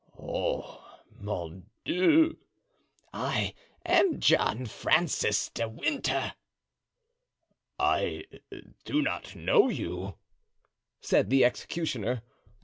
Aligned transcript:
"Oh, 0.17 0.99
mon 1.19 1.69
Dieu!" 1.85 2.39
"I 3.13 3.53
am 3.85 4.19
John 4.19 4.65
Francis 4.65 5.49
de 5.51 5.69
Winter." 5.69 6.33
"I 7.77 8.23
do 8.83 9.03
not 9.03 9.35
know 9.35 9.69
you," 9.69 10.17
said 11.01 11.29
the 11.29 11.45
executioner. 11.45 12.23